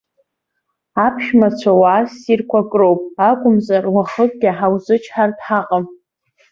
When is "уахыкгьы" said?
3.95-4.49